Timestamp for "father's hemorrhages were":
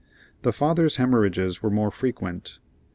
0.51-1.69